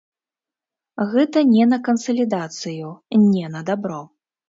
[1.11, 2.87] Гэта не на кансалідацыю,
[3.33, 4.05] не на дабро!